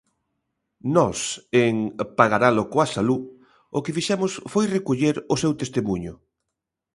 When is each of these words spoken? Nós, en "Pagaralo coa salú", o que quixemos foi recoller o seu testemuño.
Nós, 0.95 1.17
en 1.65 1.75
"Pagaralo 2.17 2.63
coa 2.71 2.87
salú", 2.93 3.17
o 3.77 3.79
que 3.83 3.95
quixemos 3.95 4.31
foi 4.51 4.65
recoller 4.77 5.15
o 5.33 5.35
seu 5.41 5.51
testemuño. 5.61 6.13